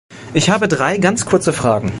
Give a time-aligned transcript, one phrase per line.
[0.33, 1.89] Ich habe drei ganz kurze Fragen.